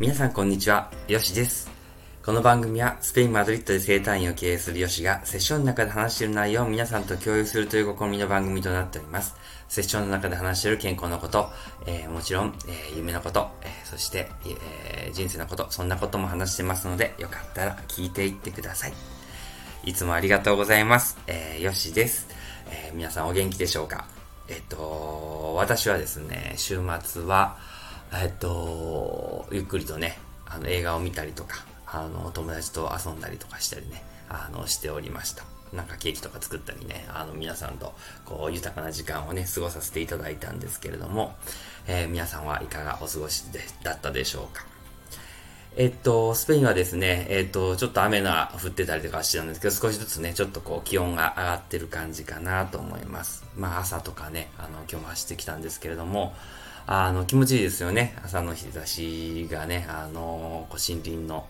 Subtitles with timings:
[0.00, 1.70] 皆さんこんにちは、よしです。
[2.24, 9.36] この番組はスペイン・マドリッドで生誕院を経営するヨシがセッションの中で話している内容を皆さんと共有するという試みの番組となっております。
[9.68, 11.48] セッションの中で話している健康のこと、
[11.86, 18.94] えーもちろん、えー夢のこと、えーそして、えー人生のこと、そんなことも話してますので、よかったら聞いていってください。
[19.84, 21.18] いつもありがとうございます。
[21.28, 22.26] えー、よしです。
[22.68, 24.06] えー皆さんお元気でしょうか？
[24.48, 27.58] えっと、私はですね、週末は、
[28.12, 35.44] えっと、ゆっくりとね、あの、映画を見たりとか、あの、友達と遊んだりとかしたりね、あの、しておりました。
[35.72, 37.94] なんかケーキとか作ったりね、あの、皆さんと、
[38.24, 41.34] こう、豊かな時間をね、過ごさせていただいたんですけれども、
[41.86, 44.64] えー皆さんはいかがお過ごしで、だったでしょうか
[45.76, 53.44] えっと、スペインはですね、えっと、ちょっと雨が降ってたりとかしてたんですけど、少しずつね、ちょっとこう、気温が上がってる感じかなと思います。
[53.56, 56.32] まあ、朝とかね、あの、今日も走ってきたんですけれども、
[56.86, 58.16] あの、気持ちいいですよね。
[58.24, 61.46] 朝の日差しがね、あの、こう森林の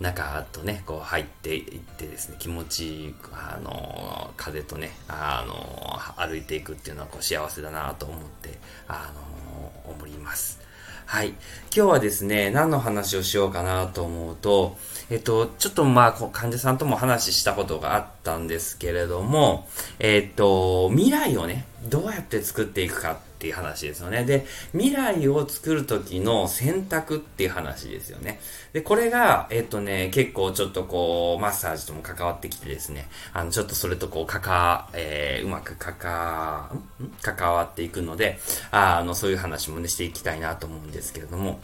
[0.00, 10.60] 中とね、こう入っていってですね、気持ちいい、あの、風とね、あの、歩いていくっていうのはこう幸せだなと思って、あの、思います。
[11.04, 11.30] はい。
[11.30, 11.38] 今
[11.72, 14.78] 日はですね、何の話をしようかなと思うと、
[15.10, 19.68] えっと、ちょっとまあ、患者さんとも話したことがあってたんですけれども、
[19.98, 24.24] えっと、未来をね、どうやって作っていくかっていう話ですよね。
[24.24, 28.38] で、未来を作る時の選択っていう話ですよね。
[28.74, 36.70] で、これが、えっとね、結構ちょっとこう、マッサージとも関わってきてですね、あの、ちょっとそれとこう、かか、えー、うまくかか、
[37.02, 37.08] ん？
[37.22, 38.38] 関わっていくので、
[38.70, 41.60] あの、そういう話もね、していきたいなと思うんですけれども、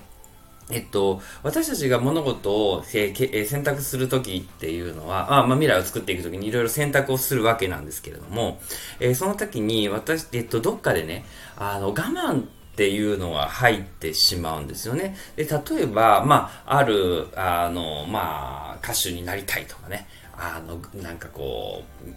[0.70, 8.58] えっと、私たちが物事を、えー選択するときっていうのは、あまあ、未来を作っていくときにいろいろ選択をするわけなんですけれども、
[8.98, 11.24] えーその時に私、えっと、どっかでね、
[11.56, 12.44] あの、我慢っ
[12.76, 15.16] ていうのが入ってしまうんですよね。
[15.36, 22.10] で、例えば、まあ、ある、あの、まあ、歌手になりたいとかね、あの、なんかこう、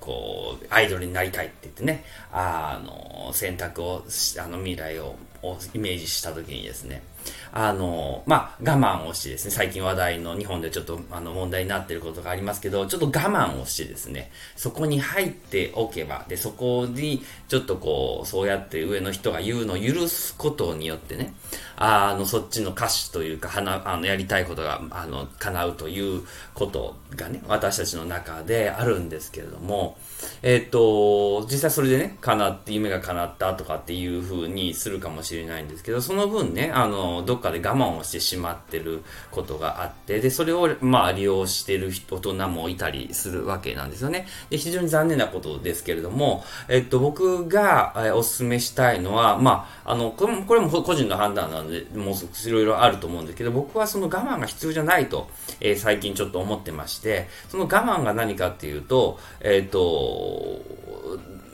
[0.00, 4.04] こう、アイドルになりたいって言ってね、あの、選択を、
[4.38, 7.02] あの、未来ををイメージしたときにですね、
[7.52, 21.34] あの、まあ、我慢をしてですね、最近話題の日本でちょっとあの問題になっていることがありますけど、ちょっと我慢をしてですね、そこに入っておけば、で、そこにちょっとこう、そうやって上の人が言うのを許すことによってね、
[21.76, 26.22] あの、そっちの歌手というか、はな、あの、やりたいことが、あの、叶うという
[26.54, 29.98] ことがね、私たちの中であるんですけれども、
[30.42, 44.26] えっ、と、実際それでね、叶って、夢が叶ったとかっていう風にするかもしれないんですけど、その分ね、あの、どっかで我慢をしてしまってることがあって、で、それを、まあ、利用してる大人もいたりするわけなんですよね。
[44.50, 55.28] で、非常に残念なことですけれども、えっと、僕が、えーお勧めしたいのは、まあ、あの、これも、これも個人の判断なので、もういろいろあると思うんですけど、僕はその我慢が必要じゃないと、
[55.60, 60.60] えー最近ちょっと思ってまして、その我慢が何かっていうと、えっ、と、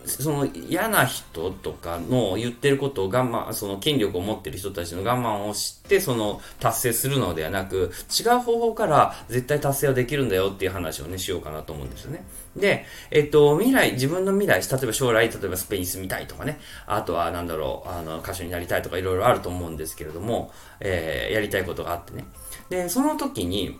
[0.07, 12.25] その嫌な人とかの言ってることを我慢、その権力を持ってる人たちの我慢をして、その達成するのではなく、違う方法から絶対達成はできるんだよっていう話をね、しようかなと思うんですよね。
[12.57, 22.25] で、えっと、未来、自分の未来、例えば将来、例えばスペインに住みたいとかね、あとはなんだろう、あの、歌手になりたいとかいろいろあると思うんですけれども、えーやりたいことがあってね。
[22.69, 23.79] で、その時に、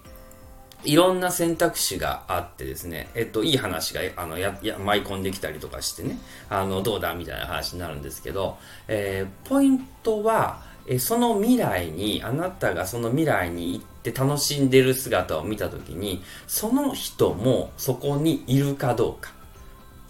[0.85, 19.33] いろんな選択肢があってですね、えっと、いい話が、あの、や、や、舞い込んできたりとかしてね、あの、どうだみたいな話になるんですけど、えーポイントは、えその未来に、あなたがその未来に行って楽しんでる姿を見たときに、その人もそこにいるかどうか。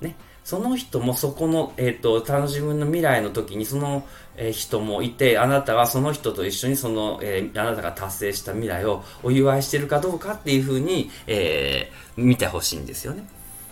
[0.00, 0.16] ね。
[0.44, 4.04] その人もそこの、えっ、と、楽しみの未来の時にその、
[4.36, 13.26] えー人もいて、あなたはその人と一緒にその、えーあなたが達成した未来をお祝いしてるかどうかっていうふうに、えー見てほしいんですよね。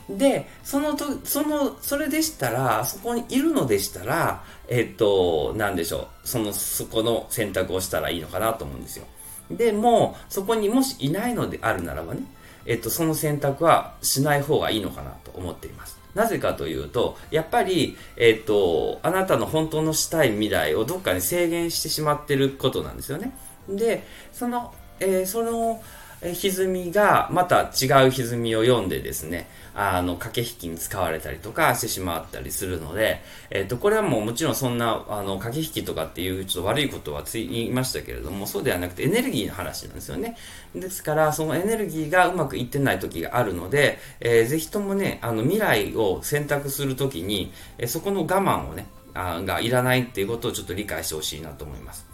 [0.09, 6.29] で、そのと、その、それでしたら、そこにいるのでしたら、えっ、と、なんでしょう。
[6.29, 9.05] その、そこの選択をしたらいいのかなと思うんですよ。
[9.51, 12.23] でも、そこにもしいないのであるならばね、
[12.67, 16.00] えっと、その選択はしない方がいいのかなと思っています。
[16.15, 23.33] なぜかというと、やっぱり、えっと、あなたの本当のしたい未来をどっかに制限してしまってることなんですよね。
[23.69, 25.83] で、その、えーその、
[26.23, 40.37] 歪みがまた違う歪みを読んでですね、あの、駆け引きに使われたりとかしてしまったりするので、えっ、と、これはもうもちろんそんな、あの、駆け引きとかっていうちょっと悪いことはつい言いましたけれども、そうではなくてエネルギーの話なんですよね。
[40.75, 52.10] ですから、そのエネルギーがうまくいってない時があるので、えーぜひともね、あの、未来を選択するときに、えーそこの我慢をね、あがいらないっていうことをちょっと理解してほしいなと思います。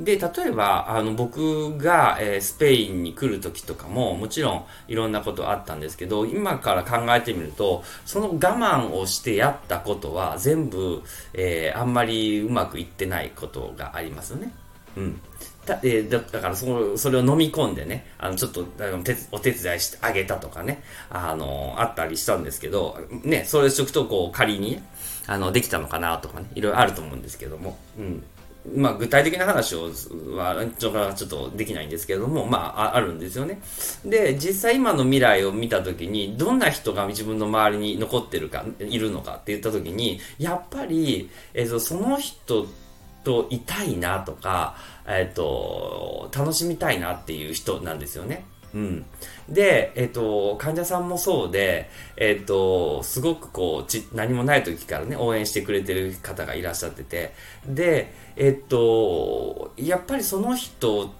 [0.00, 11.02] で、例えば、あの、僕が、えー、スペインに来る時とかも、もちろんいろんなことあったんですけど、今から考えてみると、その我慢をしてやったことは全部、
[11.34, 14.52] えー、あんまりうまくいってないことがありますよね。
[14.96, 15.20] うん。
[15.66, 18.64] だえ、だからそそれを飲み込んでね、あの、ちょっと
[19.32, 24.80] お手伝いしてあげたとかね、あの、あったりしたんですけど、ね、それしとくとこう仮に、
[25.26, 28.24] あの、できたのかなとかね、いろいろあると思うんですけども、うん。
[28.74, 29.90] まあ、具体的な話を
[30.36, 33.60] は、ちょっとできないんですけれども、まあ、あるんですよね。
[34.04, 42.66] で、実際今の未来を見たときに、どんな人が自分の周りに残ってるか、いるのかって言ったときに、やっぱり、え、ー、その人
[43.24, 44.76] といたいなとか、
[45.06, 48.44] えっ、ー、と、楽しみたいなっていう人なんですよね。
[48.74, 49.04] うん。
[49.48, 57.34] で、えっ、と、患者さんもそうで、えっ、と、すごくこうち、何もない時からね、応援してくれてる方がいらっしゃってて、
[57.66, 61.12] で、えっ、と、やっぱりその人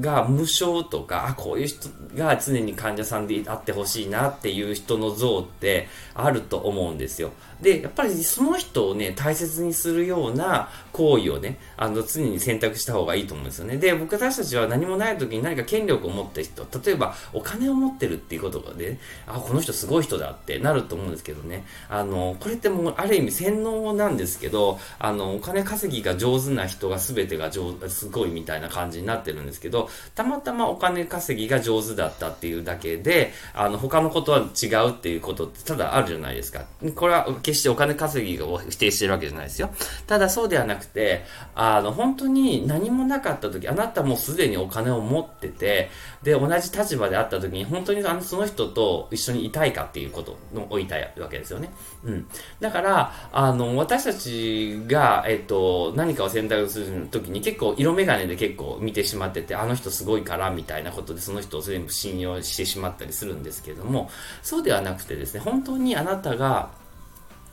[0.00, 7.32] が無償とか、あ、こういう人が常に患者さんであってほしいなっていう人の像ってあると思うんですよ。
[7.60, 13.76] で、やっぱりその人をね、大切にするような行為をね、あの、常に選択した方がいいと思うんですよね。
[13.76, 36.64] で、僕私たちは何もない時に何か権力を持った人、例えばお金を持ってるっていうことで、ね、あ、この人すごい人だってなると思うんですけどね、あの、これってもうある意味洗脳なんですけど、あの、お金稼ぎが上手な人が全てが上すごいみたいな感じになってるんですけど、たまたまお金稼ぎが上手だったっていうだけで、あの、他のことは違うっていうことってただあるじゃないですか。
[36.94, 39.70] これは決してお金稼ぎを否定してるわけじゃないですよ。
[40.06, 41.24] ただそうではなくて、
[41.54, 45.90] あの、本当に何もなかった時、あなたもすでにお金を持ってて、
[46.22, 50.36] で、同じ立場であった時に、本当にあのその人と一緒にいたいかっていうこと
[50.70, 51.70] を言いたいわけですよね。
[52.04, 52.26] うん。
[52.60, 64.10] だから、あの、私たちが、えっと、何かを選択する時に結構色眼鏡で結構見てしまってて、あの人すごいからみたいなことでその人を全部信用してしまったりするんですけれども、
[64.42, 66.70] そうではなくてですね、本当にあなたが、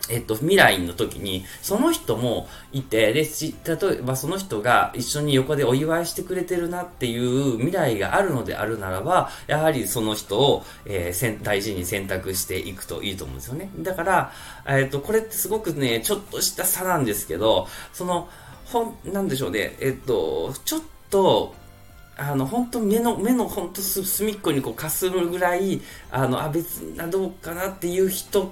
[0.09, 13.71] えっと、未来の時に、その人もいて、で、例えばその人が一緒に横でお祝いしてくれてるなっていう未来があるのであるならば、やはりその人を、えー、大事に選択していくといいと思うんですよね。
[13.79, 14.31] だから、
[14.67, 18.29] えっと、これってすごくね、ちょっとした差なんですけど、その、
[18.65, 21.55] ほん、なんでしょうね、えっと、ちょっと、
[22.17, 25.81] あの、本当目の、目の本当隅っこにこうかするぐらい、
[26.11, 28.51] あの、あ、別などうかなっていう人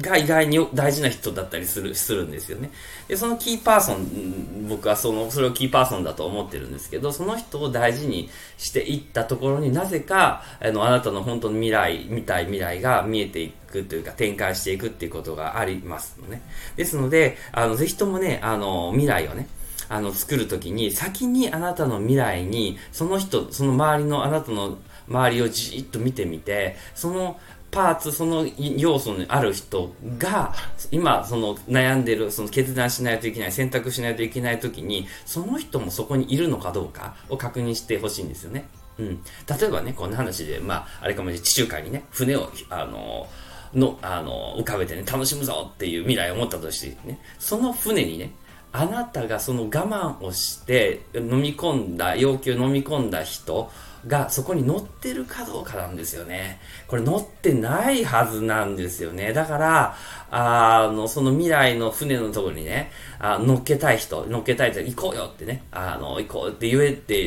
[0.00, 2.70] が意外に大事な人だったりする、するんですよね。
[3.08, 8.28] で、そのキーパーソン、僕はその、それをキーパーソンだと思ってるんですけど、その人を大事に
[8.58, 16.42] していったところになぜか、あの、あなたの本当の未来、見たい未来が見えていくというか、展開していくっていうことがありますのね。
[16.76, 19.48] ですので、あの、ぜひともね、あの、未来をね、
[19.88, 24.78] あの、作るときに、先にあなたの未来に、その人、その周りのあなたの
[25.08, 27.38] 周りをじっと見てみて、その
[27.70, 30.54] パーツ、その要素にある人が、
[30.90, 38.66] 今、その悩んでる、その決断しないといけない、選択しないといけない時に、その人もそこにいるのかどうかを確認してほしいんですよね。
[38.98, 39.20] うん。
[39.60, 43.28] 例えばね、こんな話で、まあ、あれかもしれない、地中海にね、船を、あの、
[43.74, 48.30] の、あの、浮かべてね、楽しむぞっていう未来を持ったとしてね、その船にね、
[48.78, 53.70] あなたがその我慢をして飲み込んだ、要求飲み込んだ人
[54.06, 56.60] がそこに乗ってるかどうかなんですよね。
[56.86, 59.32] これ乗ってないはずなんですよね。
[59.32, 59.96] だから、
[60.30, 67.18] あの、その未来の船のところにね、あ乗っけたい人、乗っけたい人、行こうよってね、あの、行こうって言えって、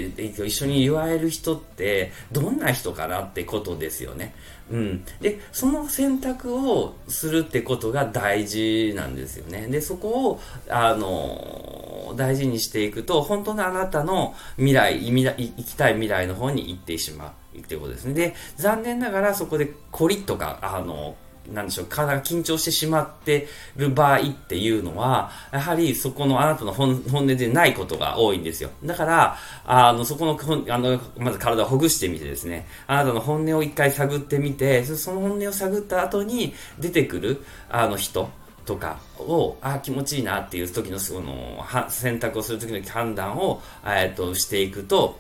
[0.46, 4.36] 一緒に言われる人って、どんな人かなってことですよね。
[4.72, 5.06] うん。
[5.20, 9.68] で、その選択をするってことが大事なんですよね。
[9.68, 18.14] で、そこを、あの、大事にしていくと、本当のあなたの未来、未来生きたい未来の方に行ってしまうっていうことですね。
[18.14, 21.16] で、残念ながらそこでコリッとか、あの、
[21.54, 28.70] なんでしょう、体が緊張してしまってる場合っていうのは、やはりそこのあなたの本音でないことが多いんですよ。
[28.84, 30.38] だから、あの、そこの、
[30.70, 38.30] あの、まず体をほぐしてみてですね、あなたの本音を一回探ってみて、その本音を探った後に出てくる、あの人、
[38.70, 45.20] とかを、あ気持ちいいなっていう時の、その、選択をする時の判断を、えっと、していくと、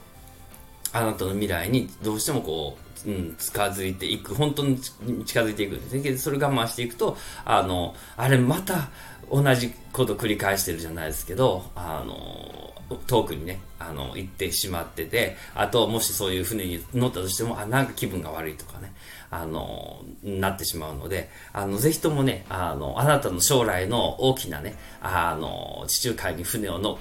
[0.93, 6.17] あなたの未来にどうしてもこう、うん、近づいていく、本当に近づいていくんですね。
[6.17, 8.89] それ我慢していくと、あの、あれまた
[9.31, 12.73] 同じこと繰り返してるじゃないですけど、あの、
[13.07, 18.91] 遠くにね、あの、行ってしまってて、あと、もしそういう船に乗ったとしても、あ、なんか気分が悪いとかね、
[19.29, 26.99] あの、なってしまうので、あの、ぜひともね、あの、あなたの将来の大きなね、あの、地中海に船をの、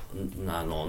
[0.49, 0.89] あの、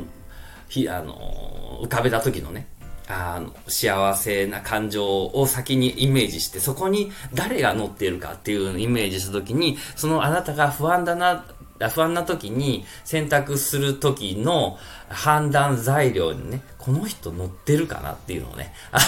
[0.68, 2.68] ひ、あの、浮かべた時のね、
[3.10, 11.44] あの、幸せな感情を先にイメージして、そこに誰が乗っているかっていうイメージした時に、そのあなたが不安だな、
[11.88, 19.00] 不安な時に選択する時の判断材料にね、この人乗ってるかなっていうのをね、 あ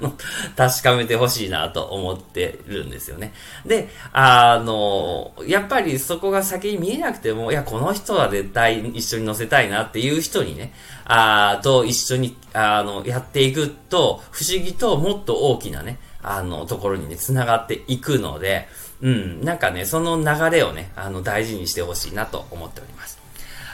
[0.00, 0.14] の、
[0.56, 3.32] 確かめてほしいなと思ってるんですよね。
[3.64, 10.72] で、あの、やっぱりそこが先に見えなくても、いや、この人は絶対一緒に乗せたいなっていう人にね、
[11.04, 18.68] あと一緒に、あの、やっていくと、不思議ともっと大きなね、あの、ところにね、繋がっていくので、
[19.02, 23.20] うん、なんかね、その流れをね、あの、大事にしてほしいなと思っております。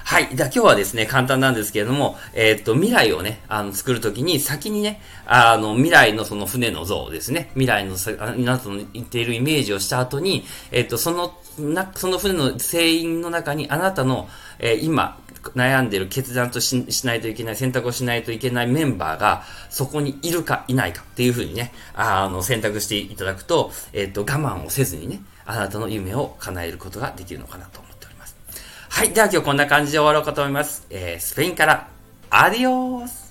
[0.04, 0.37] はい。
[0.37, 7.97] では今日はですね、簡単なんですけれども、えー、っと、未来をね、あの、作るときに先にね、あの、未来のその船の像ですね、未来の、
[8.37, 14.28] 皆さんの言っているイメージをした後に、えー、っと、その、な、その船の船員の中にあなたの、
[14.61, 15.18] えー、今、
[15.53, 28.37] 悩んでる決断としないといけない、選択をしないといけないメンバーが、そこにいるかいないかっていうふうにね、あの、選択していただくと、えっ、と、我慢をせずにね、あなたの夢を叶えることができるのかなと思っております。
[28.88, 29.11] はい。
[29.11, 30.87] では今日こんな感じで終わろうかと思います。
[30.91, 31.88] えー、スペインから、
[32.31, 33.25] アディオース